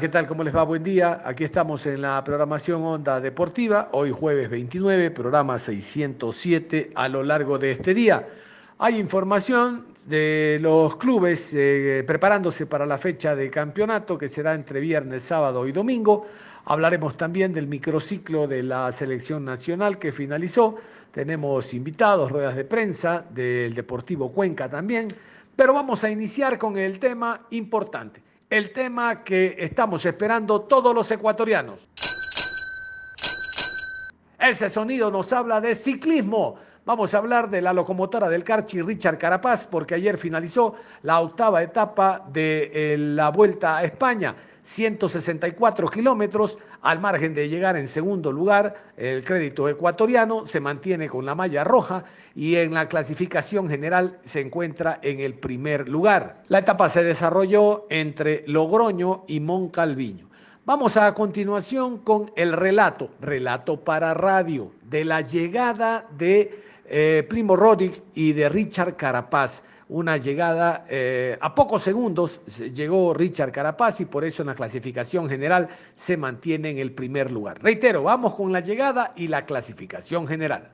[0.00, 0.26] ¿qué tal?
[0.26, 0.62] ¿Cómo les va?
[0.62, 1.20] Buen día.
[1.26, 7.58] Aquí estamos en la programación Onda Deportiva, hoy jueves 29, programa 607 a lo largo
[7.58, 8.26] de este día.
[8.78, 14.80] Hay información de los clubes eh, preparándose para la fecha de campeonato que será entre
[14.80, 16.26] viernes, sábado y domingo.
[16.64, 20.76] Hablaremos también del microciclo de la selección nacional que finalizó.
[21.12, 25.08] Tenemos invitados, ruedas de prensa del Deportivo Cuenca también.
[25.54, 31.08] Pero vamos a iniciar con el tema importante, el tema que estamos esperando todos los
[31.12, 31.88] ecuatorianos.
[34.36, 36.56] Ese sonido nos habla de ciclismo.
[36.84, 41.62] Vamos a hablar de la locomotora del Carchi Richard Carapaz, porque ayer finalizó la octava
[41.62, 44.34] etapa de eh, la Vuelta a España.
[44.70, 51.26] 164 kilómetros, al margen de llegar en segundo lugar, el crédito ecuatoriano se mantiene con
[51.26, 52.04] la malla roja
[52.36, 56.44] y en la clasificación general se encuentra en el primer lugar.
[56.46, 60.30] La etapa se desarrolló entre Logroño y Moncalviño.
[60.64, 67.56] Vamos a continuación con el relato, relato para radio, de la llegada de eh, Primo
[67.56, 69.64] Rodig y de Richard Carapaz.
[69.92, 72.40] Una llegada eh, a pocos segundos
[72.72, 77.32] llegó Richard Carapaz y por eso en la clasificación general se mantiene en el primer
[77.32, 77.60] lugar.
[77.60, 80.70] Reitero, vamos con la llegada y la clasificación general.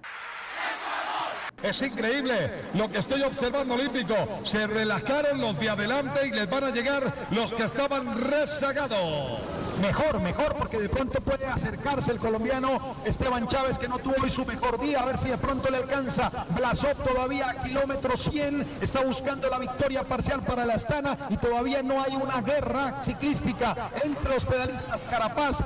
[1.66, 4.14] Es increíble lo que estoy observando olímpico.
[4.44, 9.40] Se relajaron los de adelante y les van a llegar los que estaban rezagados.
[9.82, 14.30] Mejor, mejor, porque de pronto puede acercarse el colombiano Esteban Chávez, que no tuvo hoy
[14.30, 16.30] su mejor día, a ver si de pronto le alcanza.
[16.50, 21.82] Blasov todavía a kilómetro 100, está buscando la victoria parcial para la Astana y todavía
[21.82, 25.58] no hay una guerra ciclística entre los pedalistas Carapaz,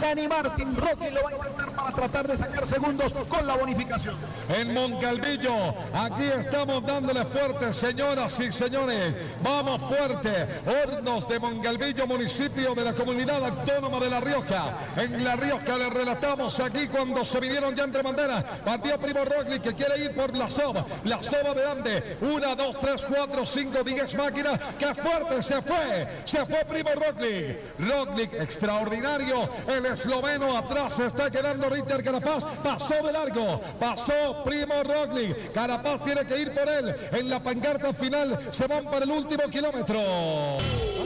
[0.00, 4.14] Dani Martín, Rocky lo va a para tratar de sacar segundos con la bonificación.
[4.48, 9.14] En Moncalvillo, aquí estamos dándole fuerte, señoras y señores.
[9.42, 10.46] Vamos fuerte.
[10.66, 14.74] Hornos de Moncalvillo, municipio de la comunidad autónoma de La Rioja.
[14.96, 18.44] En La Rioja le relatamos aquí cuando se vinieron ya entre banderas.
[18.64, 20.84] Partió Primo Rogli que quiere ir por la soba.
[21.04, 22.16] La soba de Ande.
[22.20, 24.58] Una, dos, tres, cuatro, cinco, diez máquinas.
[24.78, 26.08] ¡Qué fuerte se fue!
[26.24, 27.58] Se fue Primo Roglic.
[27.78, 29.48] Roglic extraordinario.
[29.66, 32.44] El esloveno atrás se está quedando Ritter Carapaz.
[32.62, 33.60] Pasó de largo.
[33.78, 35.52] Pasó Primo Roglic.
[35.52, 36.94] Carapaz tiene que ir por él.
[37.12, 40.00] En la pancarta final se van para el último kilómetro.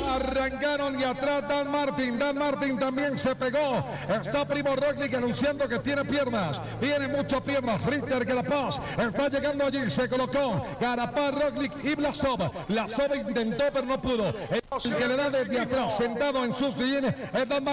[0.09, 2.19] Arrancaron y atrás Dan Martin.
[2.19, 3.85] Dan Martin también se pegó.
[4.09, 6.61] Está Primo Roglic anunciando que tiene piernas.
[6.81, 7.85] Tiene muchas piernas.
[7.85, 9.91] Ritter Carapaz está llegando allí.
[9.91, 12.51] Se colocó Carapaz, Roglic y Blasov.
[12.69, 14.35] Blasov intentó pero no pudo.
[14.85, 17.67] El que le da desde atrás sentado en sus sillines es Dan.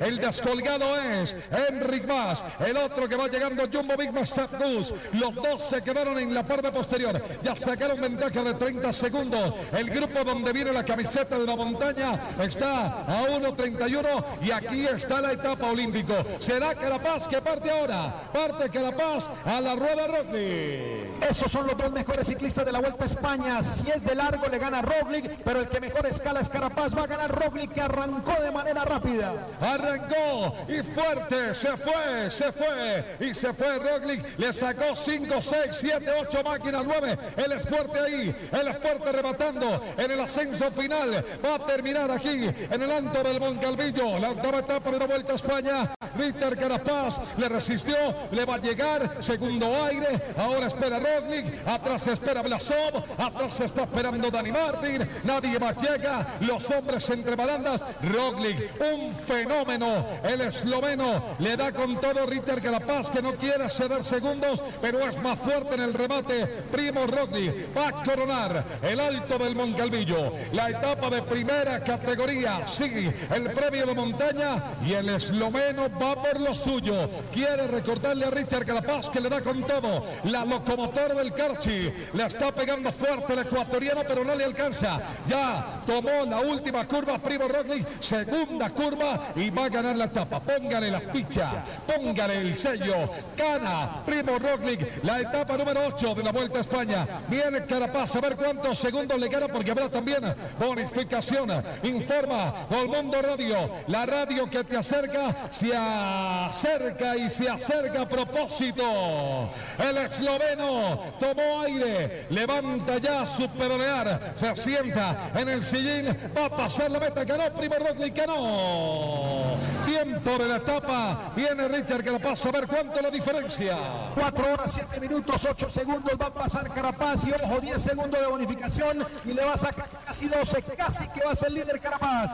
[0.00, 1.36] El descolgado es
[1.68, 2.44] Enric Mas.
[2.64, 4.94] El otro que va llegando Jumbo Big Dos.
[5.12, 7.22] Los dos se quedaron en la parte posterior.
[7.42, 9.54] Ya sacaron ventaja de 30 segundos.
[9.72, 15.20] El grupo donde viene la camiseta de la montaña está a 1.31 y aquí está
[15.20, 16.14] la etapa olímpico.
[16.38, 18.14] Será Carapaz que parte ahora.
[18.32, 21.22] Parte Carapaz a la rueda Roglic.
[21.28, 23.62] Esos son los dos mejores ciclistas de la Vuelta a España.
[23.62, 26.96] Si es de largo le gana Roglic, pero el que mejor escala es Carapaz.
[26.96, 29.32] Va a ganar Roglic que arrancó de manera rápida.
[29.60, 31.54] Arrancó y fuerte.
[31.54, 34.38] Se fue, se fue y se fue Roglic.
[34.38, 37.18] Le sacó 5, 6, 7, 8 máquinas, 9.
[37.36, 38.36] Él es fuerte ahí.
[38.52, 41.24] Él es fuerte rematando en el ascenso final.
[41.44, 44.18] Va a terminar aquí en el alto del Moncalvillo.
[44.18, 45.94] La octava etapa de la Vuelta a España.
[46.16, 47.96] Víctor Carapaz le resistió.
[48.30, 49.16] Le va a llegar.
[49.20, 50.20] Segundo aire.
[50.36, 51.66] Ahora espera Roglic.
[51.66, 53.04] Atrás espera Blasov.
[53.18, 55.08] Atrás está esperando Dani Martin.
[55.24, 56.23] Nadie más llega.
[56.40, 57.84] Los hombres entre balandas.
[58.02, 60.06] Roglic, un fenómeno.
[60.22, 65.20] El esloveno le da con todo Ritter Carapaz que no quiere ceder segundos, pero es
[65.22, 66.46] más fuerte en el remate.
[66.70, 70.32] Primo Roglic va a coronar el alto del Moncalvillo.
[70.52, 72.66] La etapa de primera categoría.
[72.66, 77.08] Sí, el premio de montaña y el esloveno va por lo suyo.
[77.32, 80.04] Quiere recordarle a Richard Carapaz que le da con todo.
[80.24, 85.00] La locomotora del Carchi le está pegando fuerte el ecuatoriano, pero no le alcanza.
[85.28, 90.40] Ya tomó la última curva Primo Roglic, segunda curva y va a ganar la etapa.
[90.40, 93.10] Póngale la ficha, póngale el sello.
[93.36, 97.06] Gana Primo Roglic la etapa número 8 de la Vuelta a España.
[97.28, 100.22] Viene Carapaz a ver cuántos segundos le gana porque habrá también
[100.58, 101.50] bonificación.
[101.82, 102.54] Informa
[102.86, 109.50] Mundo Radio, la radio que te acerca, se acerca y se acerca a propósito.
[109.78, 116.03] El esloveno tomó aire, levanta ya su peronear, se sienta en el sillín,
[116.36, 119.54] va a pasar la meta, ganó primer Roglic, ganó.
[119.86, 123.76] Tiempo de la etapa, viene Richard que la pasa a ver cuánto la diferencia.
[124.14, 128.26] 4 horas, 7 minutos, 8 segundos va a pasar Carapaz y ojo, 10 segundos de
[128.26, 132.30] bonificación y le va a sacar casi 12, casi que va a ser líder Carapaz.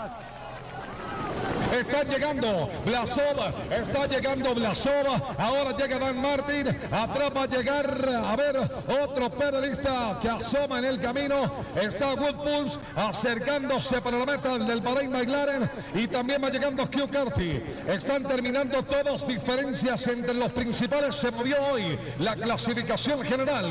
[1.72, 5.34] Está llegando Blasova, está llegando Blasova.
[5.38, 6.68] Ahora llega Dan Martin.
[6.90, 8.56] Atrás va a llegar, a ver,
[9.02, 11.52] otro pedalista que asoma en el camino.
[11.80, 15.70] Está Woodpulse acercándose para la meta del Bahrain McLaren.
[15.94, 17.62] Y también va llegando Hugh Carty.
[17.88, 21.14] Están terminando todos diferencias entre los principales.
[21.14, 23.66] Se movió hoy la clasificación general.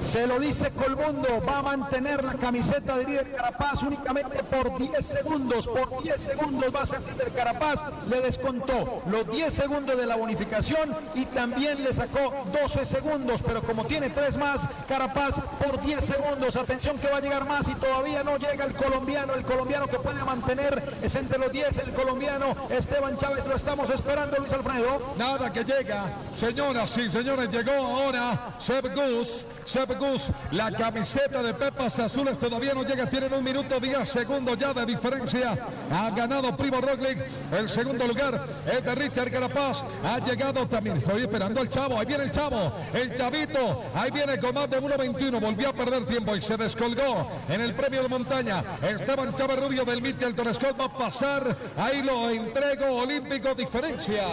[0.00, 5.06] Se lo dice Colmundo, va a mantener la camiseta de líder Carapaz únicamente por 10
[5.06, 5.66] segundos.
[5.66, 7.84] Por 10 segundos va a ser líder Carapaz.
[8.08, 13.42] Le descontó los 10 segundos de la bonificación y también le sacó 12 segundos.
[13.42, 16.56] Pero como tiene tres más, Carapaz por 10 segundos.
[16.56, 19.34] Atención que va a llegar más y todavía no llega el colombiano.
[19.34, 21.78] El colombiano que puede mantener es entre los 10.
[21.78, 25.14] El colombiano Esteban Chávez lo estamos esperando, Luis Alfredo.
[25.18, 26.06] Nada que llega.
[26.34, 29.46] Señoras y señores, llegó ahora Seb Gus.
[29.66, 33.08] Seb Gus, la camiseta de Pepas Azules todavía no llega.
[33.08, 35.56] Tienen un minuto 10 segundos ya de diferencia.
[35.92, 37.18] Ha ganado Primo Roglic.
[37.52, 39.84] El segundo lugar es de Richard Carapaz.
[40.04, 40.96] Ha llegado también.
[40.96, 41.98] Estoy esperando al chavo.
[41.98, 42.72] Ahí viene el chavo.
[42.92, 43.82] El chavito.
[43.94, 45.40] Ahí viene con más de 1.21.
[45.40, 48.62] Volvió a perder tiempo y se descolgó en el premio de montaña.
[48.82, 51.56] Esteban Chávez Rubio del Mitchelton Scott va a pasar.
[51.76, 53.02] Ahí lo entrego.
[53.02, 54.24] Olímpico diferencia.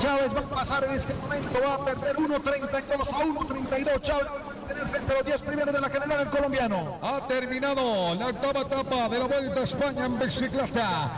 [0.00, 1.60] Chávez va a pasar en este momento.
[1.66, 4.00] Va a perder 1.32 a 1.32.
[4.00, 6.98] Chávez tener frente a los 10 primeros de la general el colombiano.
[7.02, 11.12] Ha terminado la octava etapa de la Vuelta a España en bicicleta.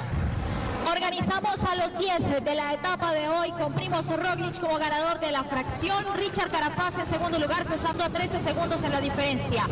[0.91, 5.33] Organizamos a los 10 de la etapa de hoy con Primoz Roglic como ganador de
[5.33, 9.65] la fracción, Richard Carapaz en segundo lugar cruzando a 13 segundos en la diferencia.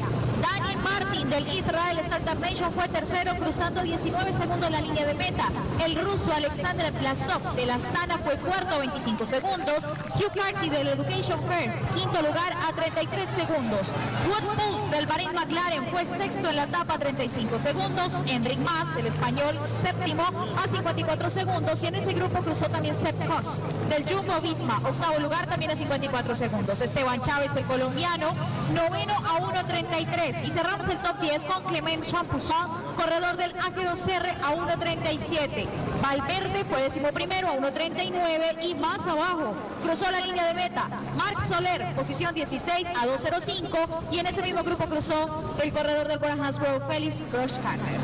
[1.04, 5.48] Martin del Israel Startup Nation fue tercero cruzando 19 segundos la línea de meta.
[5.84, 9.84] El ruso Alexander Plasov de la Astana fue cuarto a 25 segundos.
[10.14, 13.92] Hugh Carty del Education First, quinto lugar a 33 segundos.
[14.28, 18.16] Wood Pulse del Bahrain McLaren fue sexto en la etapa a 35 segundos.
[18.26, 20.24] Enric Mas, el español, séptimo
[20.62, 21.82] a 54 segundos.
[21.82, 25.76] Y en ese grupo cruzó también Sepp Kuss del Jumbo Visma, octavo lugar también a
[25.76, 26.80] 54 segundos.
[26.80, 28.34] Esteban Chávez, el colombiano,
[28.72, 30.46] noveno a 1.33.
[30.46, 35.66] Y cerramos el top 10 con Clement Champusson, corredor del AG2R a 1.37.
[36.02, 40.88] Valverde fue décimo primero a 1.39 y más abajo cruzó la línea de meta.
[41.16, 46.18] Marc Soler, posición 16 a 2.05 y en ese mismo grupo cruzó el corredor del
[46.18, 47.98] Bora Hansgrohe, Félix Grosskarner.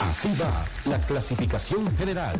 [0.00, 2.36] Así va la clasificación general.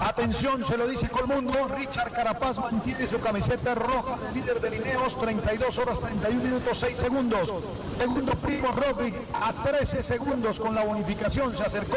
[0.00, 1.68] Atención, se lo dice Colmundo.
[1.68, 6.98] Richard Carapaz mantiene su camiseta roja de líder de Lineos, 32 horas 31 minutos 6
[6.98, 7.52] segundos.
[7.98, 11.54] Segundo Primo Roglic a 13 segundos con la bonificación.
[11.54, 11.96] Se acercó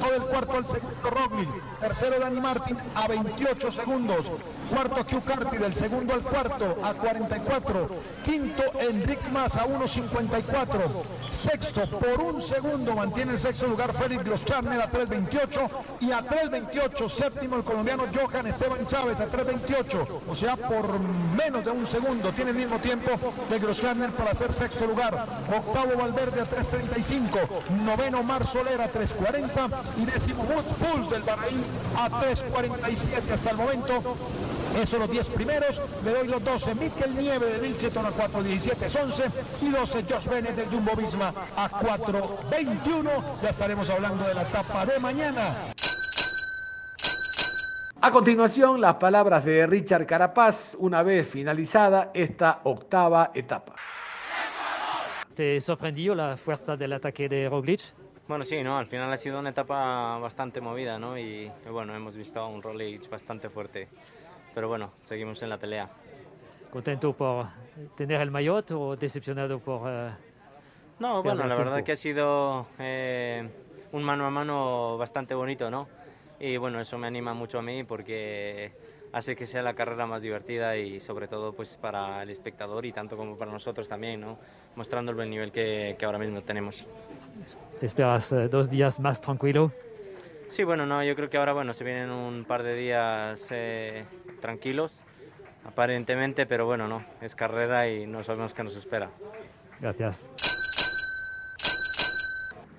[0.00, 1.48] todo el cuarto al segundo Roglic.
[1.80, 4.30] Tercero Dani Martin a 28 segundos.
[4.70, 7.88] Cuarto Hugh Carty del segundo al cuarto a 44.
[8.24, 11.02] Quinto Enric Mas a 1.54.
[11.30, 15.68] Sexto por un segundo mantiene el sexto lugar Félix Groscharner a 3.28
[16.00, 20.20] y a 3.28 séptimo el colombiano Johan Esteban Chávez a 3.28.
[20.28, 23.10] O sea, por menos de un segundo tiene el mismo tiempo
[23.50, 25.26] de Groscharner para ser sexto lugar.
[25.54, 27.84] Octavo Valverde a 3.35.
[27.84, 31.64] Noveno Mar Soler a 3.40 y décimo Wood Pulse del Bahrein
[31.96, 34.02] a 3.47 hasta el momento.
[34.76, 36.74] Esos los 10 primeros, le doy los 12.
[36.74, 39.24] Mikel Nieve de Milcheton a 4.17 11
[39.62, 43.40] y 12 Josh Bennett del Jumbo Visma a 4.21.
[43.42, 45.72] Ya estaremos hablando de la etapa de mañana.
[48.00, 53.76] A continuación, las palabras de Richard Carapaz, una vez finalizada esta octava etapa.
[55.34, 57.80] ¿Te sorprendió la fuerza del ataque de Roglic?
[58.28, 58.76] Bueno, sí, ¿no?
[58.76, 61.18] al final ha sido una etapa bastante movida ¿no?
[61.18, 63.88] y, y bueno, hemos visto a un Roglic bastante fuerte.
[64.54, 65.88] Pero bueno, seguimos en la pelea.
[66.70, 67.46] ¿Contento por
[67.96, 69.82] tener el maillot o decepcionado por...
[69.90, 70.10] eh,
[70.98, 71.84] No, bueno, la verdad tiempo?
[71.86, 73.48] que ha sido eh,
[73.92, 75.88] un mano a mano bastante bonito, ¿no?
[76.40, 78.72] Y bueno, eso me anima mucho a mí porque
[79.12, 82.92] hace que sea la carrera más divertida y sobre todo pues para el espectador y
[82.92, 84.36] tanto como para nosotros también, ¿no?
[84.74, 86.84] Mostrando el buen nivel que, que ahora mismo tenemos.
[87.78, 89.70] ¿Te esperas eh, dos días más tranquilo?
[90.54, 94.04] Sí, bueno, no, yo creo que ahora bueno, se vienen un par de días eh,
[94.40, 95.02] tranquilos,
[95.64, 99.10] aparentemente, pero bueno, no, es carrera y no sabemos qué nos espera.
[99.80, 100.30] Gracias.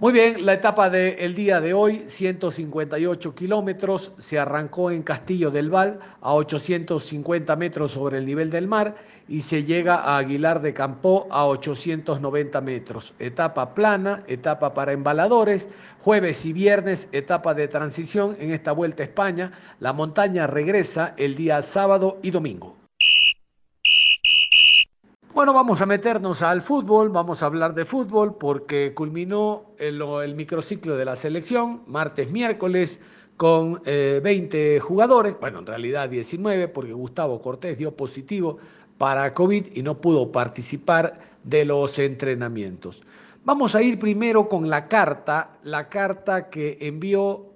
[0.06, 5.72] Muy bien, la etapa del día de hoy, 158 kilómetros, se arrancó en Castillo del
[5.72, 8.94] Val a 850 metros sobre el nivel del mar
[9.28, 13.16] y se llega a Aguilar de Campó a 890 metros.
[13.18, 15.70] Etapa plana, etapa para embaladores,
[16.02, 19.54] jueves y viernes, etapa de transición en esta vuelta a España.
[19.80, 22.85] La montaña regresa el día sábado y domingo.
[25.36, 30.96] Bueno, vamos a meternos al fútbol, vamos a hablar de fútbol porque culminó el, microciclo
[30.96, 33.02] de la selección martes, miércoles
[33.36, 38.60] con 20 eh, jugadores, bueno, en realidad 19 porque Gustavo Cortés dio positivo
[38.98, 43.04] para COVID y no pudo participar de los entrenamientos.
[43.44, 47.55] Vamos a ir primero con la carta, la carta que envió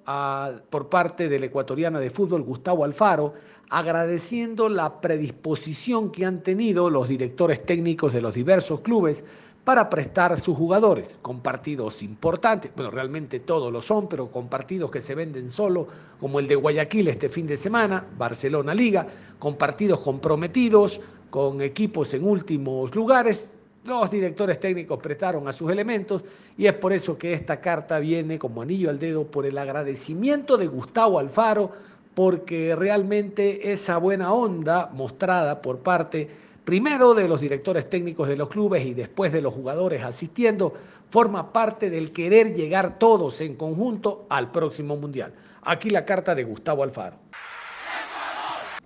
[0.70, 3.34] por parte del ecuatoriano de fútbol Gustavo Alfaro
[3.70, 9.24] agradeciendo la predisposición que han tenido los directores técnicos de los diversos clubes
[9.64, 14.90] para prestar sus jugadores con partidos importantes, bueno, realmente todos lo son, pero con partidos
[14.90, 15.88] que se venden solo,
[16.20, 19.06] como el de Guayaquil este fin de semana, Barcelona Liga,
[19.38, 21.00] con partidos comprometidos,
[21.30, 23.52] con equipos en últimos lugares,
[23.86, 26.24] los directores técnicos prestaron a sus elementos
[26.58, 30.58] y es por eso que esta carta viene como anillo al dedo por el agradecimiento
[30.58, 31.72] de Gustavo Alfaro
[32.14, 36.28] porque realmente esa buena onda mostrada por parte
[36.70, 40.74] primero de los directores técnicos de los clubes y después de los jugadores asistiendo,
[41.10, 45.34] forma parte del querer llegar todos en conjunto al próximo Mundial.
[45.64, 47.18] Aquí la carta de Gustavo Alfaro.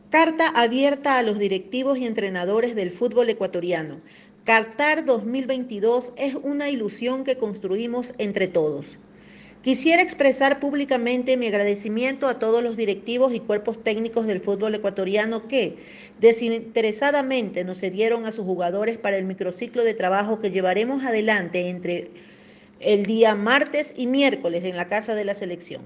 [0.09, 3.99] Carta abierta a los directivos y entrenadores del fútbol ecuatoriano.
[4.45, 8.97] Qatar 2022 es una ilusión que construimos entre todos.
[9.61, 15.47] Quisiera expresar públicamente mi agradecimiento a todos los directivos y cuerpos técnicos del fútbol ecuatoriano
[15.47, 15.77] que
[16.19, 22.11] desinteresadamente nos cedieron a sus jugadores para el microciclo de trabajo que llevaremos adelante entre
[22.81, 25.83] el día martes y miércoles en la Casa de la Selección.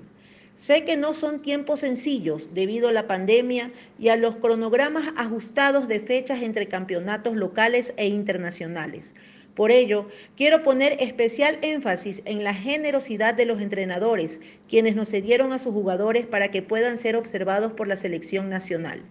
[0.58, 5.88] Sé que no son tiempos sencillos debido a la pandemia y a los cronogramas ajustados
[5.88, 9.14] de fechas entre campeonatos locales e internacionales.
[9.54, 15.54] Por ello, quiero poner especial énfasis en la generosidad de los entrenadores, quienes nos cedieron
[15.54, 19.04] a sus jugadores para que puedan ser observados por la selección nacional.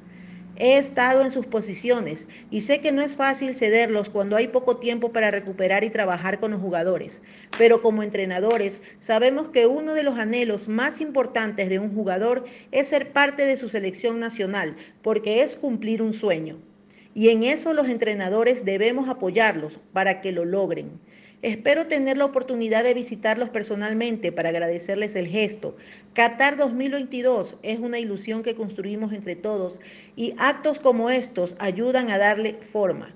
[0.59, 4.79] He estado en sus posiciones y sé que no es fácil cederlos cuando hay poco
[4.79, 7.21] tiempo para recuperar y trabajar con los jugadores,
[7.59, 12.89] pero como entrenadores sabemos que uno de los anhelos más importantes de un jugador es
[12.89, 16.59] ser parte de su selección nacional, porque es cumplir un sueño
[17.17, 21.01] y en eso los entrenadores debemos apoyarlos para que lo logren.
[21.43, 25.77] Espero tener la oportunidad de visitarlos personalmente para agradecerles el gesto.
[26.15, 29.79] Qatar 2022 es una ilusión que construimos entre todos
[30.17, 33.15] y actos como estos ayudan a darle forma.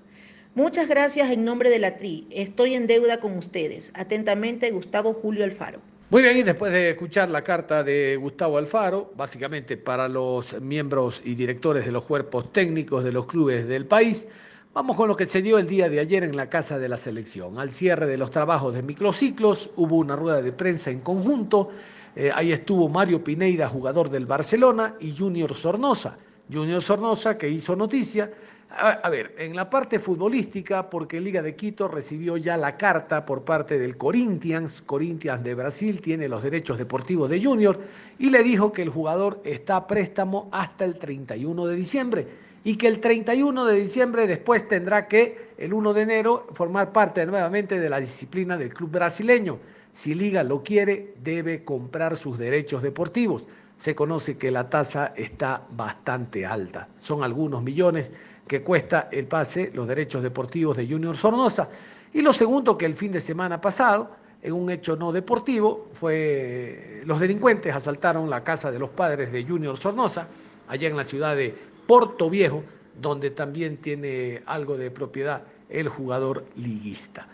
[0.55, 2.27] Muchas gracias en nombre de la TRI.
[2.31, 3.91] Estoy en deuda con ustedes.
[3.95, 5.81] Atentamente, Gustavo Julio Alfaro.
[6.11, 11.23] Muy bien, y después de escuchar la carta de Gustavo Alfaro, básicamente para los miembros
[11.25, 14.27] y directores de los cuerpos técnicos de los clubes del país,
[14.73, 16.97] vamos con lo que se dio el día de ayer en la Casa de la
[16.97, 17.59] Selección.
[17.59, 21.71] Al cierre de los trabajos de microciclos hubo una rueda de prensa en conjunto.
[22.15, 26.17] Eh, ahí estuvo Mario Pineida, jugador del Barcelona, y Junior Sornosa.
[26.53, 28.31] Junior Sornosa, que hizo noticia
[28.73, 33.43] a, ver, en la parte futbolística, porque Liga de Quito recibió ya la carta por
[33.43, 37.81] parte del Corinthians, Corinthians de Brasil tiene los derechos deportivos de Junior,
[38.17, 42.77] y le dijo que el jugador está a préstamo hasta el 31 de diciembre y
[42.77, 47.79] que el 31 de diciembre después tendrá que, el 1 de enero, formar parte nuevamente
[47.79, 49.59] de la disciplina del club brasileño.
[49.93, 53.47] Si Liga lo quiere, debe comprar sus derechos deportivos.
[53.77, 58.11] Se conoce que la tasa está bastante alta, son algunos millones
[58.47, 61.69] que cuesta el pase, los derechos deportivos de Junior Sornosa.
[62.13, 64.11] Y lo segundo, que el fin de semana pasado,
[64.43, 69.45] en un hecho no deportivo, fue los delincuentes asaltaron la casa de los padres de
[69.45, 70.27] Junior Sornosa,
[70.67, 71.55] allá en la ciudad de
[71.91, 72.63] Porto Viejo,
[73.03, 77.27] donde también tiene algo de propiedad el jugador liguista.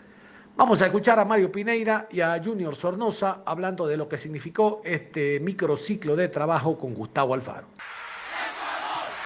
[0.55, 4.81] Vamos a escuchar a Mario Pineira y a Junior Sornosa hablando de lo que significó
[4.83, 7.67] este microciclo de trabajo con Gustavo Alfaro.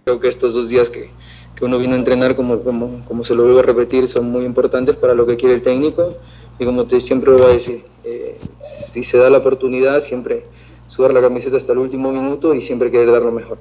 [0.03, 1.11] Creo que estos dos días que,
[1.55, 4.43] que uno vino a entrenar, como, como, como se lo vuelvo a repetir, son muy
[4.43, 6.17] importantes para lo que quiere el técnico.
[6.59, 10.43] Y como te siempre voy a decir, eh, si se da la oportunidad, siempre
[10.88, 13.59] sudar la camiseta hasta el último minuto y siempre querer dar lo mejor.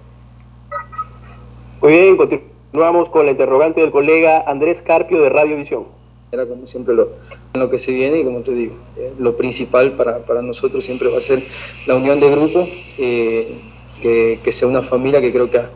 [1.81, 5.85] Muy bien, continuamos con la interrogante del colega Andrés Carpio de Radio Visión.
[6.33, 7.09] Era como siempre lo,
[7.55, 11.09] lo que se viene y como te digo, eh, lo principal para, para, nosotros siempre
[11.09, 11.43] va a ser
[11.87, 12.67] la unión de grupo,
[12.99, 13.59] eh,
[14.01, 15.71] que, que, sea una familia que creo que a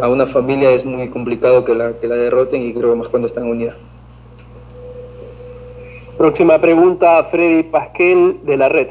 [0.00, 3.08] a una familia es muy complicado que la, que la derroten y creo que más
[3.08, 3.76] cuando están unidas.
[6.18, 8.88] Próxima pregunta, Freddy Pasquel de la red.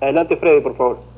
[0.00, 1.09] Adelante, Freddy, por favor.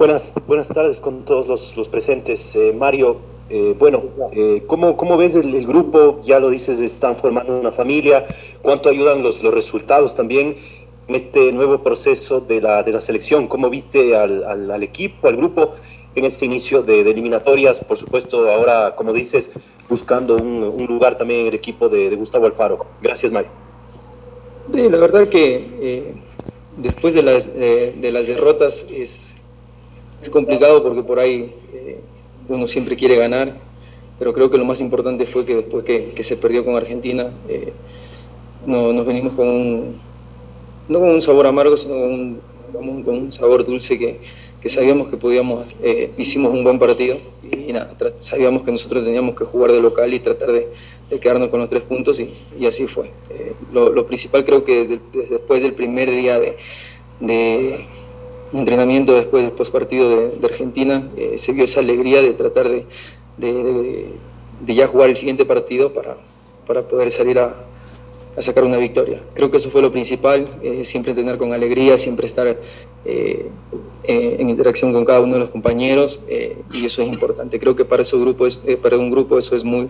[0.00, 2.56] Buenas, buenas tardes con todos los, presentes.
[2.56, 3.18] Eh, Mario,
[3.50, 4.02] eh, bueno,
[4.32, 6.22] eh, ¿cómo, ¿cómo, ves el, grupo?
[6.22, 8.24] Ya lo dices, están formando una familia.
[8.62, 10.56] ¿Cuánto ayudan los, los resultados también
[11.06, 13.46] en este nuevo proceso de la, de la selección?
[13.46, 15.74] ¿Cómo viste al, al, equipo, al grupo
[16.14, 17.84] en este inicio de, eliminatorias?
[17.84, 19.52] Por supuesto, ahora, como dices,
[19.86, 22.86] buscando un, lugar también en el equipo de, de, Gustavo Alfaro.
[23.02, 23.50] Gracias, Mario.
[24.72, 26.14] Sí, la verdad que
[26.78, 29.29] después de las, de las derrotas es
[30.20, 32.00] es complicado porque por ahí eh,
[32.48, 33.54] uno siempre quiere ganar,
[34.18, 37.72] pero creo que lo más importante fue que después que, se perdió con Argentina, eh,
[38.66, 40.00] no, nos venimos con un,
[40.88, 44.20] no con un sabor amargo, sino con un, con un sabor dulce que,
[44.60, 47.16] que sabíamos que podíamos, eh, hicimos un buen partido
[47.50, 50.68] y, nada, sabíamos que nosotros teníamos que jugar de local y tratar de,
[51.18, 53.10] quedarnos con los tres puntos y, y así fue.
[53.72, 56.56] Lo, principal creo que desde, después del primer día de,
[57.20, 57.86] de
[58.52, 64.06] entrenamiento después del postpartido de, de Argentina, eh, se vio esa alegría de tratar de,
[64.66, 66.16] ya jugar el siguiente partido para,
[66.66, 67.54] para poder salir a,
[68.38, 69.18] sacar una victoria.
[69.34, 72.56] Creo que eso fue lo principal, eh, siempre tener con alegría, siempre estar
[73.04, 73.50] eh,
[74.04, 76.24] en interacción con cada uno de los compañeros
[76.72, 77.60] y eso es importante.
[77.60, 78.46] Creo que para, ese grupo
[78.80, 79.88] para un grupo eso es muy,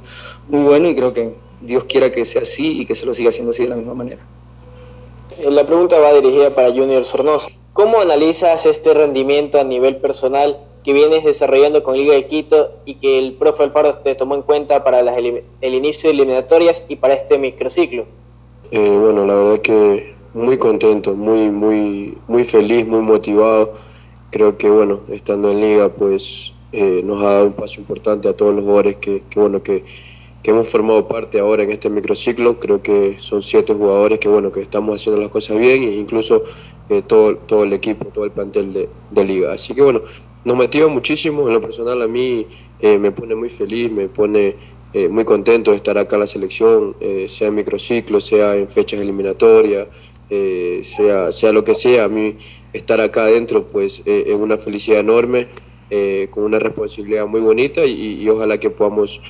[0.49, 3.29] muy bueno y creo que Dios quiera que sea así y que se lo siga
[3.29, 4.27] haciendo así de la misma manera.
[5.49, 7.51] La pregunta va dirigida para Junior Sornosa.
[7.81, 12.97] ¿Cómo analizas este rendimiento a nivel personal que vienes desarrollando con Liga de Quito y
[12.97, 17.15] que el profe Alfaro te tomó en cuenta para el inicio de eliminatorias y para
[17.15, 18.05] este microciclo?
[18.71, 23.73] Eh, bueno, la verdad es que muy contento, muy, muy, muy feliz, muy motivado.
[24.31, 28.35] Creo que bueno, estando en Liga, pues eh, nos ha dado un paso importante a
[28.35, 29.85] todos los jugadores que, que bueno, que,
[30.43, 32.61] que hemos formado parte ahora en este microciclo.
[32.61, 36.45] Creo que son siete jugadores que bueno que estamos haciendo las cosas bien e incluso
[37.07, 39.53] todo, todo el equipo, todo el plantel de, liga.
[39.53, 40.03] Así que bueno,
[40.45, 42.47] nos motiva muchísimo, en lo personal a mí
[42.81, 44.57] eh, me pone muy feliz, me pone
[44.93, 48.69] eh, muy contento de estar acá en la selección, eh, sea en microciclo, sea en
[48.69, 49.89] fechas eliminatorias,
[50.83, 52.37] sea, sea lo que sea, a mí
[52.73, 55.49] estar acá adentro pues es una felicidad enorme,
[56.31, 59.21] con una responsabilidad muy bonita y ojalá que podamos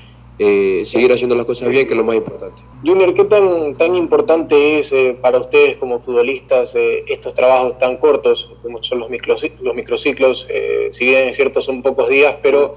[0.43, 2.63] eh, seguir haciendo las cosas bien, que es lo más importante.
[2.83, 7.99] Junior, ¿qué tan, tan importante es eh, para ustedes como futbolistas eh, estos trabajos tan
[7.99, 9.61] cortos, como son los microciclos?
[9.61, 10.47] Los microciclos
[10.93, 12.73] si bien es cierto son pocos días, pero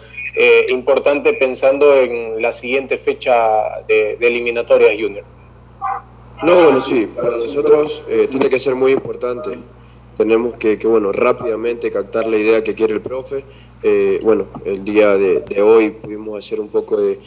[0.68, 5.24] importante pensando en la siguiente fecha de, de eliminatorias, Junior.
[6.44, 9.58] No, bueno, sí, para nosotros tiene que ser muy importante
[10.18, 13.44] tenemos que, que, bueno, rápidamente captar la idea que quiere el profe.
[13.82, 17.20] Eh, bueno, el día de, hoy pudimos hacer un poco de,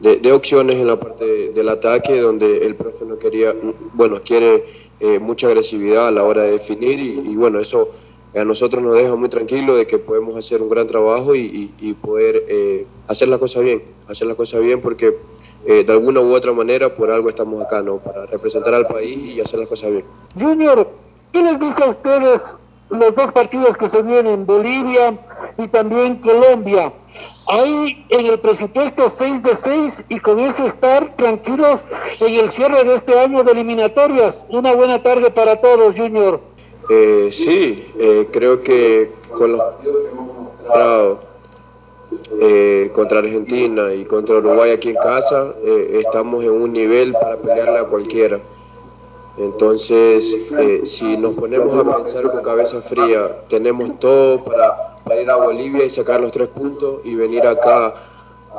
[0.00, 3.54] de, opciones en la parte del ataque, donde el profe no quería,
[3.92, 4.64] bueno, quiere
[4.98, 7.90] eh, mucha agresividad a la hora de definir y, bueno, eso
[8.34, 12.44] a nosotros nos deja muy tranquilos de que podemos hacer un gran trabajo y, poder
[12.48, 15.14] eh, hacer las cosas bien, hacer las cosas bien porque
[15.66, 17.98] de alguna u otra manera por algo estamos acá, ¿no?
[17.98, 20.04] Para representar al país y hacer las cosas bien.
[20.38, 20.88] Junior,
[21.32, 22.56] ¿Qué les dice a ustedes
[22.88, 25.16] los dos partidos que se vienen, Bolivia
[25.56, 26.92] y también Colombia?
[27.50, 31.80] Hay en el presupuesto 6 de 6 y con eso estar tranquilos
[32.20, 34.44] en el cierre de este año de eliminatorias.
[34.48, 36.40] Una buena tarde para todos, Junior.
[36.88, 39.62] Eh, sí, eh, creo que con los
[40.62, 41.20] mostrado
[42.40, 47.78] eh, contra Argentina y contra Uruguay aquí en casa, estamos en un nivel para pelearle
[47.78, 48.38] a cualquiera.
[49.40, 54.89] Entonces, eh, si nos ponemos a pensar con cabeza fría, tenemos todo para,
[55.20, 57.94] ir a Bolivia y sacar los tres puntos y venir acá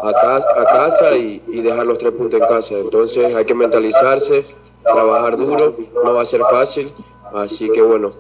[0.04, 2.78] a, casa y, dejar los tres puntos en casa.
[2.78, 4.44] Entonces hay que mentalizarse,
[4.84, 6.92] trabajar duro, no va a ser fácil,
[7.34, 8.12] así que bueno,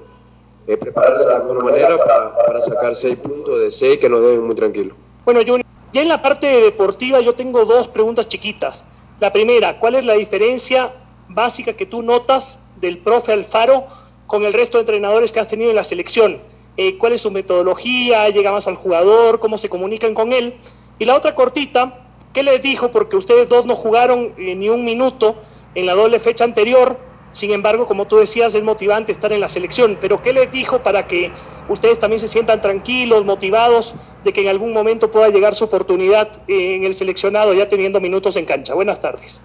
[0.68, 4.22] es prepararse de la mejor manera para, para sacar seis puntos de seis que nos
[4.22, 4.96] dejen muy tranquilos.
[5.26, 8.86] Bueno, Junior, ya en la parte deportiva yo tengo dos preguntas chiquitas.
[9.20, 10.94] La primera, ¿cuál es la diferencia
[11.28, 13.86] básica que tú notas del profe Alfaro
[14.28, 16.51] con el resto de entrenadores que has tenido en la selección?
[16.84, 18.28] Eh, ¿Cuál es su metodología?
[18.30, 19.40] ¿Llega más al jugador?
[19.40, 20.56] ¿Cómo se comunican con él?
[20.98, 22.90] Y la otra cortita, ¿qué les dijo?
[22.90, 25.36] Porque ustedes dos no jugaron eh, ni un minuto
[25.76, 26.98] en la doble fecha anterior.
[27.34, 30.00] Sin embargo, como tú decías, es motivante estar en la selección.
[30.02, 31.32] Pero ¿qué les dijo para que
[31.70, 36.32] ustedes también se sientan tranquilos, motivados de que en algún momento pueda llegar su oportunidad
[36.48, 38.74] eh, en el seleccionado ya teniendo minutos en cancha?
[38.74, 39.44] Buenas tardes.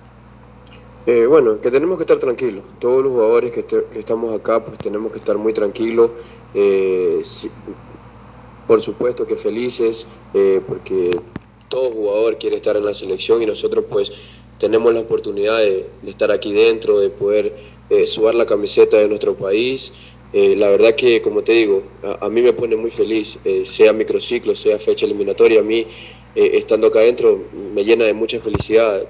[1.07, 2.65] Eh, bueno, que tenemos que estar tranquilos.
[2.81, 3.65] Todos los jugadores que,
[3.97, 6.11] estamos acá, pues tenemos que estar muy tranquilos.
[6.53, 7.23] Eh,
[8.67, 11.13] por supuesto que felices, eh, porque
[11.69, 14.13] todo jugador quiere estar en la selección y nosotros pues
[14.59, 17.55] tenemos la oportunidad de, estar aquí dentro, de poder
[17.89, 19.93] eh, subar la camiseta de nuestro país.
[20.33, 21.83] La verdad que, como te digo,
[22.21, 25.87] a, mí me pone muy feliz, sea microciclo, sea fecha eliminatoria, a mí
[26.35, 27.41] estando acá adentro
[27.75, 29.05] me llena de mucha felicidad.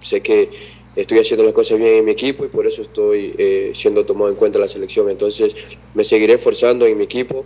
[0.00, 0.48] Sé que
[0.96, 4.36] estoy haciendo las cosas bien en mi equipo y por eso estoy siendo tomado en
[4.36, 5.08] cuenta la selección.
[5.10, 5.54] Entonces
[5.94, 7.44] me seguiré esforzando en mi equipo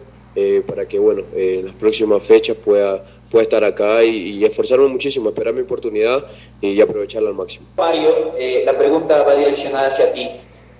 [0.66, 3.04] para que, bueno, en las próximas fechas pueda
[3.34, 6.24] pueda estar acá y, esforzarme muchísimo, esperar mi oportunidad
[6.60, 7.66] y aprovecharla al máximo.
[7.76, 10.30] Mario, eh, la pregunta va direccionada hacia ti,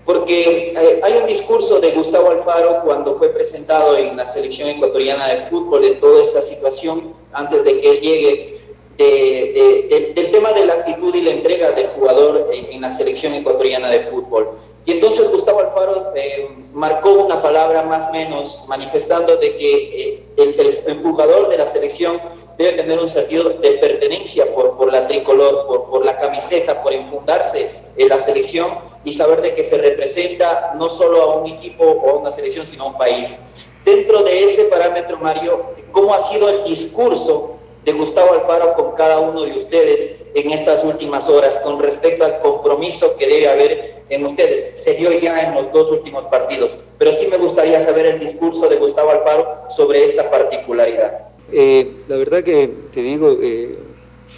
[0.07, 5.27] porque eh, hay un discurso de Gustavo Alfaro cuando fue presentado en la selección ecuatoriana
[5.35, 8.61] de fútbol de toda esta situación, antes de que él llegue,
[8.98, 14.00] del tema de la actitud y la entrega del jugador en, la selección ecuatoriana de
[14.00, 14.50] fútbol.
[14.87, 20.83] Y entonces Gustavo Alfaro eh, marcó una palabra más o menos manifestando de que el,
[20.87, 22.20] el jugador de la selección
[22.59, 26.92] debe tener un sentido de pertenencia por, por la tricolor, por, por la camiseta, por
[26.92, 28.70] infundarse en la selección
[29.04, 32.66] y saber de que se representa no solo a un equipo o a una selección,
[32.66, 33.38] sino a un país.
[33.85, 37.53] Dentro de ese parámetro, Mario, ¿cómo ha sido el discurso
[37.84, 42.40] de Gustavo Alfaro con cada uno de ustedes en estas últimas horas con respecto al
[42.40, 44.82] compromiso que debe haber en ustedes?
[44.82, 48.68] Se dio ya en los dos últimos partidos, pero sí me gustaría saber el discurso
[48.68, 51.28] de Gustavo Alfaro sobre esta particularidad.
[51.52, 53.76] Eh, la verdad que te digo, eh,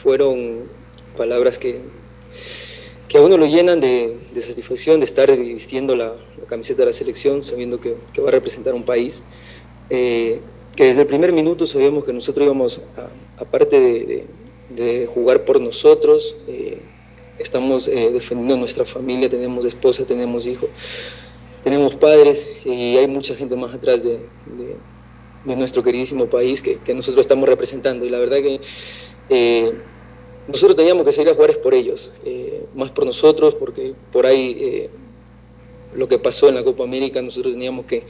[0.03, 0.69] fueron
[1.17, 1.81] palabras que,
[3.09, 6.15] que a uno lo llenan de, satisfacción de estar vistiendo la,
[6.49, 9.25] camiseta de la selección, sabiendo que, va a representar un país.
[9.89, 10.41] Eh,
[10.75, 12.83] que desde el primer minuto sabíamos que nosotros íbamos,
[13.39, 14.27] aparte
[14.69, 16.37] de, jugar por nosotros,
[17.39, 20.69] estamos defendiendo nuestra familia, tenemos esposa, tenemos hijos,
[21.63, 24.19] tenemos padres y hay mucha gente más atrás de
[25.55, 28.05] nuestro queridísimo país que, nosotros estamos representando.
[28.05, 28.61] Y la verdad que
[29.29, 29.73] eh,
[30.49, 34.27] nosotros teníamos que salir a jugar es por ellos, eh, más por nosotros, porque por
[34.27, 34.91] ahí eh,
[35.95, 38.03] lo que pasó en la Copa América, nosotros teníamos que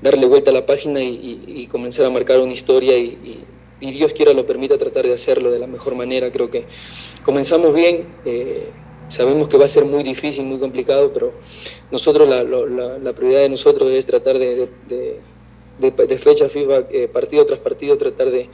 [0.00, 3.44] darle vuelta a la página y, comenzar a marcar una historia y,
[3.80, 6.30] Dios quiera lo permita tratar de hacerlo de la mejor manera.
[6.30, 6.64] Creo que
[7.24, 8.06] comenzamos bien.
[9.08, 11.32] Sabemos que va a ser muy difícil, muy complicado, pero
[11.90, 15.20] nosotros, la, la, prioridad de nosotros es tratar de, de
[15.78, 18.48] de, fecha FIFA, eh, partido tras partido, tratar de,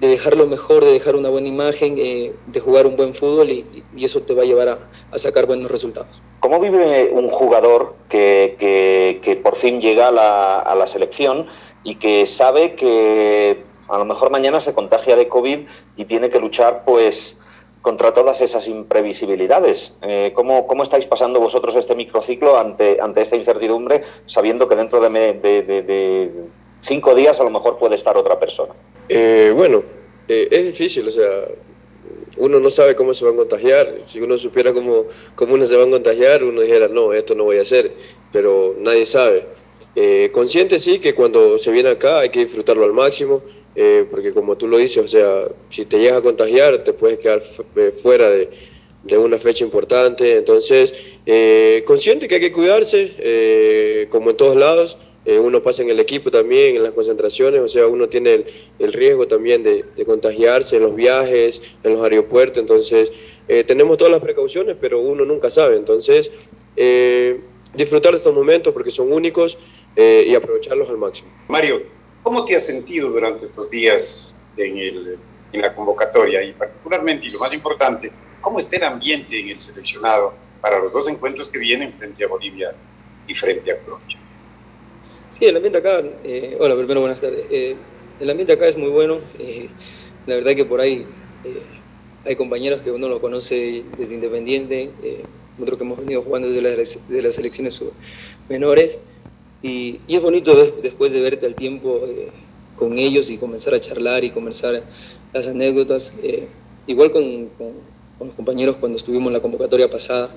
[0.00, 3.50] de, dejar lo mejor, de dejar una buena imagen, eh, de jugar un buen fútbol
[3.50, 3.64] y,
[4.00, 4.68] eso te va a llevar
[5.12, 6.22] a, sacar buenos resultados.
[6.40, 11.46] ¿Cómo vive un jugador que, que, por fin llega a la, a la, selección
[11.82, 15.60] y que sabe que a lo mejor mañana se contagia de COVID
[15.96, 17.36] y tiene que luchar pues
[17.82, 19.92] contra todas esas imprevisibilidades.
[20.02, 25.00] Eh, ¿cómo, ¿cómo, estáis pasando vosotros este microciclo ante, ante esta incertidumbre, sabiendo que dentro
[25.00, 26.30] de,
[26.82, 28.74] cinco días a lo mejor puede estar otra persona.
[29.08, 29.82] Eh, bueno,
[30.28, 31.48] eh, es difícil, o sea,
[32.36, 33.94] uno no sabe cómo se va a contagiar.
[34.06, 37.58] Si uno supiera cómo, cómo se va a contagiar, uno dijera, no, esto no voy
[37.58, 37.92] a hacer,
[38.32, 39.46] pero nadie sabe.
[40.30, 43.42] Consciente sí que cuando se viene acá hay que disfrutarlo al máximo,
[44.10, 47.42] porque como tú lo dices, o sea, si te llegas a contagiar te puedes quedar
[48.02, 48.48] fuera de,
[49.04, 50.36] de, una fecha importante.
[50.36, 50.92] Entonces,
[51.86, 54.96] consciente que hay que cuidarse, como en todos lados.
[55.28, 58.46] Eh, uno pasa en el equipo también, en las concentraciones, o sea, uno tiene
[58.78, 63.12] el, riesgo también de, contagiarse en los viajes, en los aeropuertos, entonces
[63.46, 66.30] eh, tenemos todas las precauciones, pero uno nunca sabe, entonces
[66.76, 67.40] eh,
[67.74, 69.58] disfrutar de estos momentos porque son únicos
[69.96, 71.28] y aprovecharlos al máximo.
[71.48, 71.82] Mario,
[72.22, 75.18] ¿cómo te has sentido durante estos días en, el,
[75.52, 79.60] en la convocatoria y particularmente, y lo más importante, cómo está el ambiente en el
[79.60, 82.72] seleccionado para los dos encuentros que vienen frente a Bolivia
[83.26, 84.18] y frente a Colombia?
[85.30, 87.44] Sí, el ambiente acá, eh, hola, primero buenas tardes.
[87.50, 87.76] Eh,
[88.18, 89.18] el ambiente acá es muy bueno.
[89.38, 89.68] Eh,
[90.26, 91.06] la verdad que por ahí
[92.24, 94.90] hay compañeros que uno lo conoce desde Independiente,
[95.60, 97.80] otros que hemos venido jugando desde las, de las selecciones
[98.48, 99.00] menores.
[99.62, 102.00] Y, es bonito después de verte al tiempo
[102.76, 104.82] con ellos y comenzar a charlar y conversar
[105.32, 106.14] las anécdotas.
[106.86, 107.72] igual con, con,
[108.18, 110.30] con, los compañeros cuando estuvimos en la convocatoria pasada.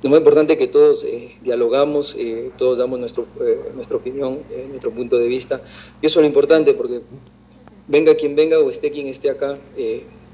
[0.00, 4.40] Lo más importante es que todos eh, dialogamos, eh, todos damos nuestro, eh, nuestra opinión,
[4.68, 5.60] nuestro punto de vista.
[6.00, 7.00] Y eso es lo importante porque
[7.88, 9.58] venga quien venga o esté quien esté acá,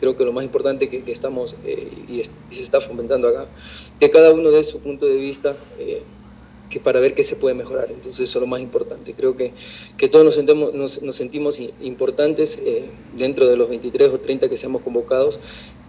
[0.01, 3.47] creo que lo más importante que, que estamos y, se está fomentando acá,
[3.99, 5.57] que cada uno dé su punto de vista
[6.75, 7.87] que para ver qué se puede mejorar.
[7.89, 9.15] Entonces eso es lo más importante.
[9.15, 9.53] Creo que,
[9.97, 12.61] que todos nos sentimos, nos, sentimos importantes
[13.17, 15.39] dentro de los 23 o 30 que seamos convocados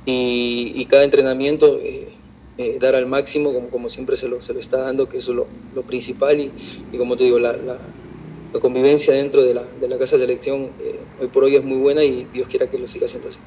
[0.05, 4.77] y, cada entrenamiento eh, dar al máximo, como, como siempre se lo, se lo está
[4.77, 5.37] dando, que eso es
[5.73, 6.39] lo, principal.
[6.39, 7.57] Y, como te digo, la,
[8.61, 11.77] convivencia dentro de la, de la casa de elección eh, hoy por hoy es muy
[11.77, 13.39] buena y Dios quiera que lo siga siendo así.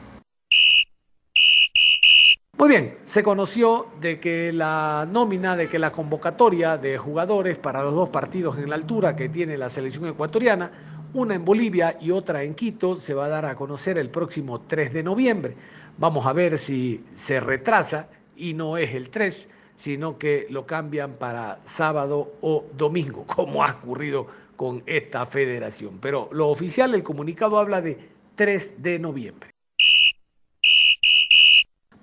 [2.59, 7.85] Muy bien, se conoció de que la nómina, de que la convocatoria de jugadores para
[7.85, 10.73] los dos partidos en la altura que tiene la selección ecuatoriana,
[11.15, 14.63] una en Bolivia y otra en Quito, se va a dar a conocer el próximo
[14.63, 15.55] 3 de noviembre.
[15.99, 21.13] Vamos a ver si se retrasa y no es el 3, sino que lo cambian
[21.13, 25.99] para sábado o domingo, como ha ocurrido con esta federación.
[26.01, 27.97] Pero lo oficial, el comunicado habla de
[28.35, 29.58] 3 de noviembre.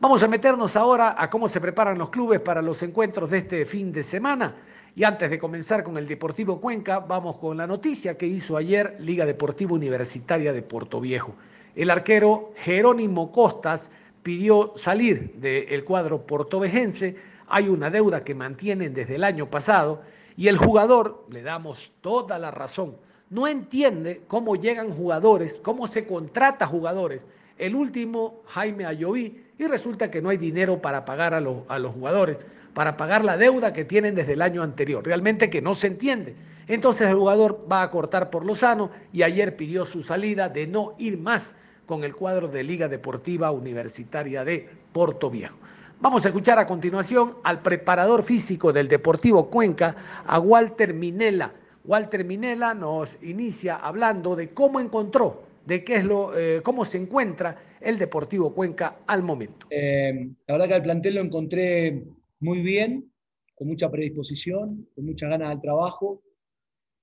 [0.05, 3.65] Vamos a meternos ahora a cómo se preparan los clubes para los encuentros de este
[3.65, 4.53] fin de semana.
[4.95, 8.97] Y antes de comenzar con el Deportivo Cuenca, vamos con la noticia que hizo ayer
[8.99, 11.33] Liga Deportiva Universitaria de Puerto Viejo.
[11.75, 13.89] El arquero Jerónimo Costas
[14.21, 17.15] pidió salir del cuadro portovejense.
[17.47, 20.03] Hay una deuda que mantienen desde el año pasado
[20.37, 22.95] y el jugador, le damos toda la razón,
[23.31, 27.25] no entiende cómo llegan jugadores, cómo se contrata jugadores.
[27.57, 31.93] El último, Jaime Ayoví, y resulta que no hay dinero para pagar a, a los
[31.93, 32.37] jugadores,
[32.73, 35.05] para pagar la deuda que tienen desde el año anterior.
[35.05, 36.35] Realmente que no se entiende.
[36.67, 40.67] Entonces el jugador va a cortar por lo sano y ayer pidió su salida de
[40.67, 45.55] no ir más con el cuadro de Liga Deportiva Universitaria de Puerto Viejo.
[46.01, 51.53] Vamos a escuchar a continuación al preparador físico del Deportivo Cuenca, a Walter Minela.
[51.85, 56.97] Walter Minela nos inicia hablando de cómo encontró de qué es lo, eh, cómo se
[56.97, 59.67] encuentra el Deportivo Cuenca al momento.
[59.69, 62.03] Eh, la verdad que al plantel lo encontré
[62.39, 63.11] muy bien,
[63.55, 66.21] con mucha predisposición, con muchas ganas del trabajo.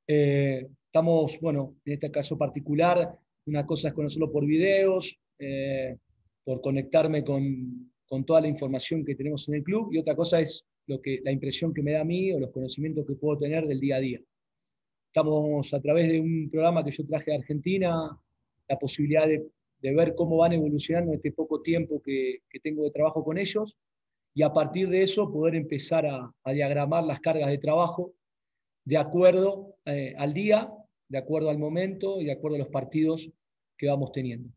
[0.06, 5.18] Eh, estamos, bueno, en este caso particular, una cosa es conocerlo por videos,
[6.44, 10.40] por conectarme con, con, toda la información que tenemos en el club, y otra cosa
[10.40, 13.38] es lo que, la impresión que me da a mí o los conocimientos que puedo
[13.40, 14.20] tener del día a día.
[15.08, 18.16] Estamos a través de un programa que yo traje de Argentina,
[18.68, 19.42] la posibilidad de,
[19.94, 23.76] ver cómo van evolucionando este poco tiempo que, tengo de trabajo con ellos
[24.34, 28.14] y a partir de eso poder empezar a, diagramar las cargas de trabajo
[28.84, 30.72] de acuerdo eh, al día,
[31.08, 33.28] de acuerdo al momento y de acuerdo a los partidos
[33.76, 34.48] que vamos teniendo.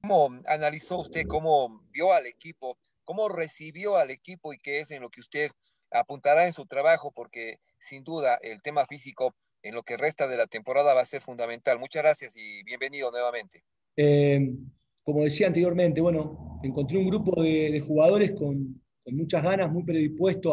[0.00, 5.02] ¿Cómo analizó usted, cómo vio al equipo, cómo recibió al equipo y qué es en
[5.02, 5.50] lo que usted
[5.90, 7.12] apuntará en su trabajo?
[7.12, 11.06] Porque sin duda el tema físico en lo que resta de la temporada va a
[11.06, 11.78] ser fundamental.
[11.78, 13.62] Muchas gracias y bienvenido nuevamente.
[13.96, 14.54] Eh,
[15.02, 20.52] como decía anteriormente, bueno, encontré un grupo de, jugadores con, muchas ganas, muy predispuestos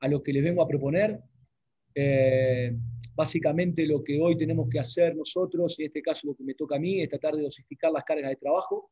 [0.00, 1.20] a, lo que les vengo a proponer.
[1.94, 2.76] Eh,
[3.14, 6.76] básicamente lo que hoy tenemos que hacer nosotros, en este caso lo que me toca
[6.76, 8.90] a mí, es tratar de dosificar las cargas de trabajo,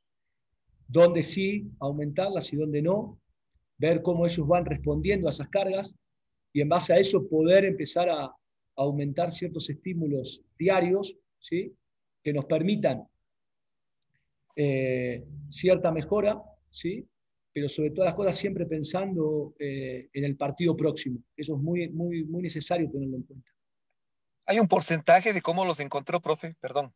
[0.87, 3.18] donde sí aumentarlas y donde no,
[3.79, 5.94] ver cómo ellos van respondiendo a esas cargas
[6.53, 8.35] y en base a eso poder empezar a,
[8.83, 11.75] aumentar ciertos estímulos diarios ¿sí?
[12.23, 13.07] que nos permitan
[14.57, 17.07] eh, cierta mejora, ¿sí?
[17.53, 21.23] pero sobre todas las cosas siempre pensando eh, en el partido próximo.
[21.37, 23.51] Eso es muy, muy, muy necesario tenerlo en cuenta.
[24.47, 26.57] ¿Hay un porcentaje de cómo los encontró, profe?
[26.61, 26.93] Perdón.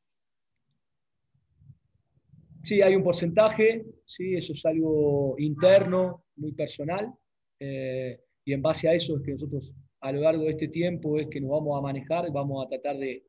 [2.63, 7.13] Sí, hay un porcentaje, sí, eso es algo interno, muy personal,
[7.61, 11.19] eh, y en base a eso es que nosotros a lo largo de este tiempo
[11.19, 13.25] es que nos vamos a manejar, vamos a tratar de,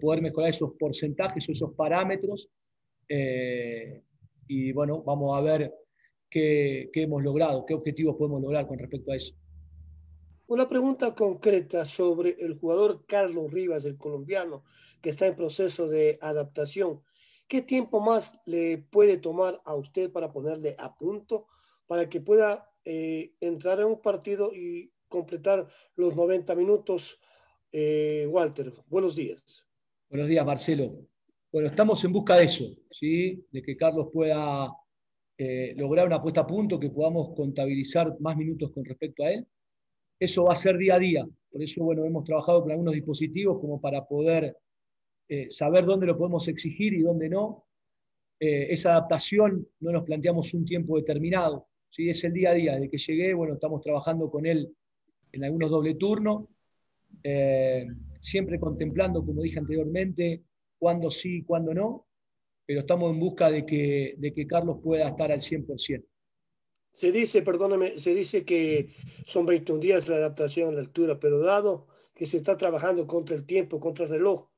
[0.00, 2.48] poder mejorar esos porcentajes esos parámetros.
[3.06, 4.02] Eh,
[4.48, 5.74] y bueno, vamos a ver
[6.30, 9.34] qué, hemos logrado, qué objetivos podemos lograr con respecto a eso.
[10.46, 14.64] Una pregunta concreta sobre el jugador Carlos Rivas, el colombiano,
[15.02, 17.02] que está en proceso de adaptación.
[17.46, 21.46] ¿Qué tiempo más le puede tomar a usted para ponerle a punto
[21.86, 25.66] para que pueda eh, entrar en un partido y completar
[25.96, 27.20] los 90 minutos.
[27.72, 29.64] Eh, Walter, buenos días.
[30.08, 31.06] Buenos días, Marcelo.
[31.52, 33.44] Bueno, estamos en busca de eso, ¿sí?
[33.50, 34.70] de que Carlos pueda
[35.38, 39.46] eh, lograr una puesta a punto, que podamos contabilizar más minutos con respecto a él.
[40.18, 41.26] Eso va a ser día a día.
[41.50, 44.56] Por eso, bueno, hemos trabajado con algunos dispositivos como para poder
[45.28, 47.64] eh, saber dónde lo podemos exigir y dónde no.
[48.38, 51.68] esa adaptación no nos planteamos un tiempo determinado.
[51.90, 52.08] ¿sí?
[52.08, 52.74] Es el día a día.
[52.74, 54.74] Desde que llegué, bueno, estamos trabajando con él
[55.36, 56.46] en algunos doble turnos,
[57.22, 57.86] eh,
[58.20, 60.42] siempre contemplando, como dije anteriormente,
[60.78, 62.06] cuándo sí, cuándo no,
[62.66, 66.04] pero estamos en busca de que, de que Carlos pueda estar al 100%.
[66.94, 68.94] Se dice, perdóname, se dice que
[69.26, 73.36] son 21 días la adaptación a la altura, pero dado que se está trabajando contra
[73.36, 74.48] el tiempo, contra el reloj,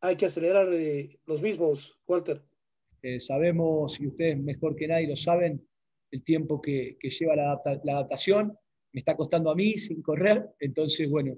[0.00, 2.42] hay que acelerar eh, los mismos, Walter.
[3.02, 5.62] Eh, sabemos, y ustedes mejor que nadie lo saben,
[6.10, 8.56] el tiempo que, que lleva la, la adaptación
[8.92, 11.36] me está costando a mí sin correr, entonces, bueno,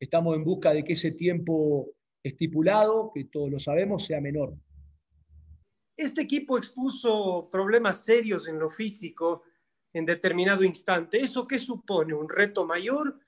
[0.00, 1.90] estamos en busca de que ese tiempo
[2.22, 4.54] estipulado, que todos lo sabemos, sea menor.
[5.96, 9.42] Este equipo expuso problemas serios en lo físico
[9.92, 11.20] en determinado instante.
[11.20, 12.14] ¿Eso qué supone?
[12.14, 13.20] ¿Un reto mayor?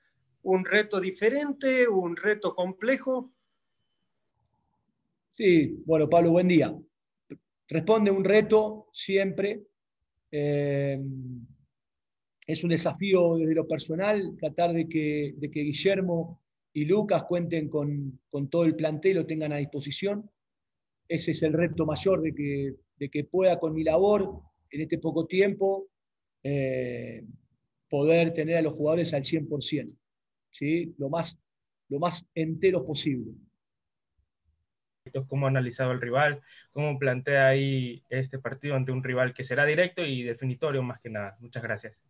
[0.43, 1.87] ¿Un reto diferente?
[1.87, 3.31] ¿Un reto complejo?
[5.31, 6.75] Sí, bueno, Pablo, buen día.
[7.69, 9.63] Responde un reto siempre.
[10.31, 10.99] Eh,
[12.47, 16.41] es un desafío desde lo personal tratar de que, Guillermo
[16.73, 20.29] y Lucas cuenten con, todo el plantel, lo tengan a disposición.
[21.09, 22.33] Ese es el reto mayor de
[23.09, 25.89] que, pueda con mi labor en este poco tiempo
[26.41, 27.25] eh,
[27.89, 29.93] poder tener a los jugadores al 100%,
[30.51, 30.95] ¿sí?
[30.97, 31.37] lo, más,
[31.89, 31.99] lo
[32.33, 33.33] enteros posible.
[35.27, 36.41] ¿Cómo ha analizado el rival?
[36.71, 41.09] ¿Cómo plantea ahí este partido ante un rival que será directo y definitorio más que
[41.09, 41.37] nada?
[41.39, 42.03] Muchas gracias.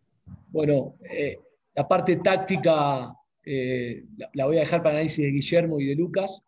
[0.49, 1.39] Bueno, eh,
[1.75, 3.13] la parte táctica
[3.49, 6.43] eh, la, voy a dejar para análisis de Guillermo y de Lucas.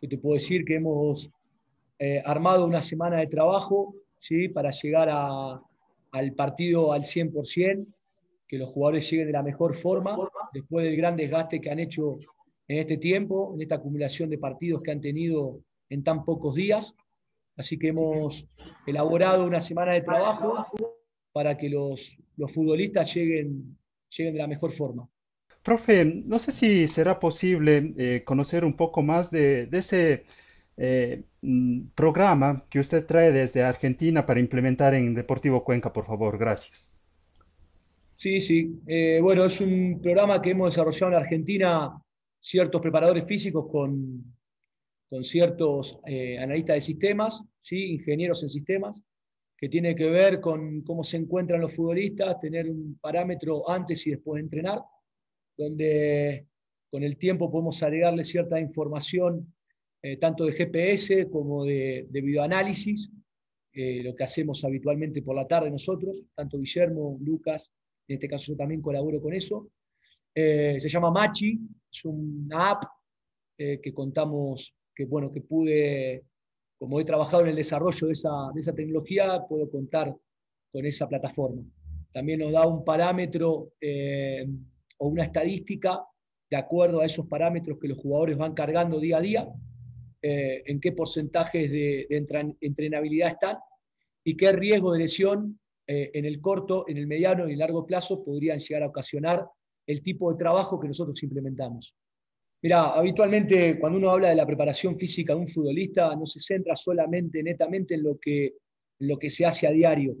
[0.00, 1.30] Yo te puedo decir que hemos
[1.98, 4.48] eh, armado una semana de trabajo ¿sí?
[4.48, 7.86] para llegar al partido al 100%,
[8.46, 10.16] que los jugadores lleguen de la mejor forma,
[10.52, 12.20] después del gran desgaste que han hecho
[12.68, 16.94] en este tiempo, en esta acumulación de partidos que han tenido en tan pocos días.
[17.56, 18.46] Así que hemos
[18.86, 20.66] elaborado una semana de trabajo
[21.38, 23.78] para que los, los futbolistas lleguen,
[24.10, 25.08] lleguen de la mejor forma.
[25.62, 30.24] Profe, no sé si será posible eh, conocer un poco más de, de ese
[30.76, 36.36] eh, mm, programa que usted trae desde Argentina para implementar en Deportivo Cuenca, por favor.
[36.38, 36.90] Gracias.
[38.16, 38.80] Sí, sí.
[38.88, 42.02] Eh, bueno, es un programa que hemos desarrollado en Argentina
[42.40, 44.24] ciertos preparadores físicos con,
[45.08, 46.00] con ciertos
[46.42, 47.92] analistas de sistemas, ¿sí?
[47.92, 49.00] ingenieros en sistemas,
[49.58, 54.10] que tiene que ver con cómo se encuentran los futbolistas, tener un parámetro antes y
[54.10, 54.80] después de entrenar,
[55.56, 56.46] donde
[56.88, 59.52] con el tiempo podemos agregarle cierta información
[60.00, 63.10] eh, tanto de GPS como de, de videoanálisis,
[63.72, 67.72] eh, lo que hacemos habitualmente por la tarde nosotros, tanto Guillermo, Lucas,
[68.06, 69.68] en este caso yo también colaboro con eso.
[70.32, 71.58] Eh, se llama Machi,
[71.90, 72.84] es una app
[73.56, 76.22] que contamos, que bueno, que pude,
[76.78, 80.14] como he trabajado en el desarrollo de esa, tecnología, puedo contar
[80.72, 81.62] con esa plataforma.
[82.12, 83.72] También nos da un parámetro
[84.98, 86.04] o una estadística
[86.50, 89.48] de acuerdo a esos parámetros que los jugadores van cargando día a día,
[90.22, 92.06] eh, en qué porcentajes de,
[92.60, 93.58] entrenabilidad están
[94.24, 98.24] y qué riesgo de lesión eh, en el corto, en el mediano y largo plazo
[98.24, 99.46] podrían llegar a ocasionar
[99.86, 101.94] el tipo de trabajo que nosotros implementamos.
[102.60, 106.74] Mira, habitualmente cuando uno habla de la preparación física de un futbolista no se centra
[106.74, 108.54] solamente, netamente en lo que,
[108.98, 110.16] lo que se hace a diario.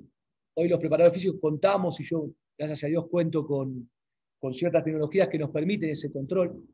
[0.54, 3.90] Hoy los preparadores físicos contamos, y yo, gracias a Dios, cuento con,
[4.38, 6.64] con ciertas tecnologías que nos permiten ese control.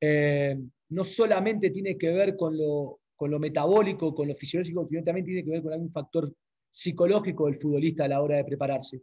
[0.00, 0.58] Eh,
[0.90, 5.26] no solamente tiene que ver con lo, con lo metabólico, con lo fisiológico, sino también
[5.26, 6.32] tiene que ver con algún factor
[6.70, 9.00] psicológico del futbolista a la hora de prepararse.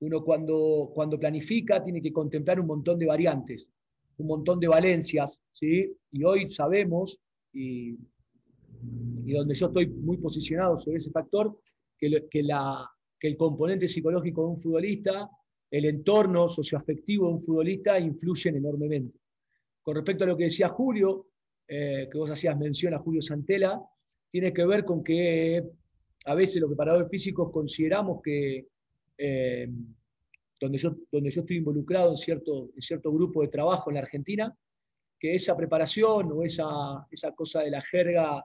[0.00, 3.68] Uno cuando, cuando planifica tiene que contemplar un montón de variantes,
[4.18, 5.92] un montón de valencias, ¿sí?
[6.10, 7.18] y hoy sabemos,
[7.52, 7.96] y,
[9.24, 11.58] y donde yo estoy muy posicionado sobre ese factor,
[11.98, 15.30] que, que, la, que el componente psicológico de un futbolista,
[15.70, 19.18] el entorno socioafectivo de un futbolista influyen enormemente.
[19.82, 21.28] Con respecto a lo que decía Julio,
[21.68, 23.80] eh, que vos hacías mención a Julio Santela,
[24.30, 25.62] tiene que ver con que
[26.26, 28.68] a veces los preparadores físicos consideramos que,
[29.18, 29.68] eh,
[30.60, 34.00] donde, yo, donde yo estoy involucrado en cierto, en cierto grupo de trabajo en la
[34.00, 34.56] Argentina,
[35.18, 38.44] que esa preparación o esa, esa cosa de la jerga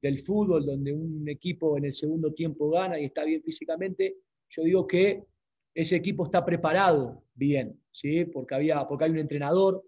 [0.00, 4.16] del fútbol, donde un equipo en el segundo tiempo gana y está bien físicamente,
[4.48, 5.24] yo digo que
[5.74, 8.24] ese equipo está preparado bien, ¿sí?
[8.26, 9.84] porque, había, porque hay un entrenador,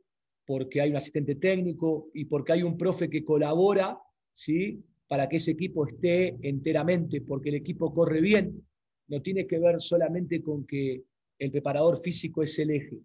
[0.47, 3.99] porque hay un asistente técnico y porque hay un profe que colabora,
[4.33, 4.83] ¿sí?
[5.09, 8.67] Para que ese equipo esté enteramente, porque el equipo corre bien.
[9.09, 11.03] No tiene que ver solamente con que
[11.39, 12.99] el preparador físico es el eje.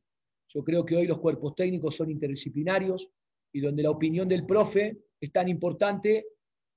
[0.50, 3.12] Yo creo que hoy los cuerpos técnicos son interdisciplinarios
[3.54, 6.26] y donde la opinión del profe es tan importante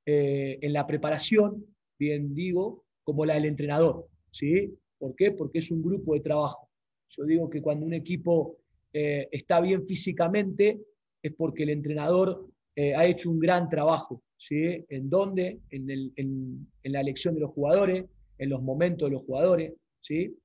[0.05, 1.65] eh, en la preparación,
[1.99, 4.09] bien digo, como la del entrenador.
[4.31, 4.75] ¿sí?
[4.99, 5.33] ¿Por qué?
[5.33, 6.69] Porque es un grupo de trabajo.
[7.09, 8.59] Yo digo que cuando un equipo
[8.93, 10.81] eh, está bien físicamente,
[11.23, 14.23] es porque el entrenador eh, ha hecho un gran trabajo.
[14.37, 14.85] ¿sí?
[14.89, 15.61] ¿En dónde?
[15.71, 18.05] En, la elección de los jugadores,
[18.39, 19.73] en los momentos de los jugadores.
[20.01, 20.37] ¿sí?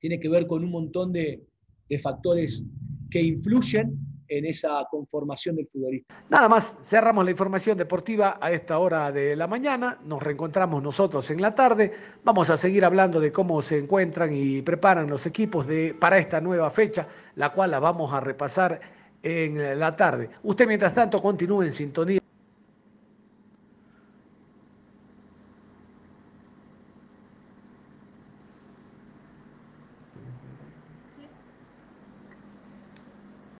[0.00, 1.46] Tiene que ver con un montón de,
[2.02, 2.64] factores
[3.10, 3.98] que influyen
[4.28, 6.14] en esa conformación del futbolista.
[6.28, 11.28] Nada más, cerramos la información deportiva a esta hora de la mañana, nos reencontramos nosotros
[11.32, 11.92] en la tarde,
[12.22, 15.66] vamos a seguir hablando de cómo se encuentran y preparan los equipos
[15.98, 18.80] para esta nueva fecha, la cual la vamos a repasar
[19.20, 20.30] en la tarde.
[20.44, 22.20] Usted mientras tanto continúe en sintonía.